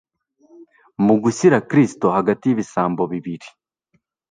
[1.05, 3.47] Mu gushyira Kristo hagati y'ibisambo bibiri,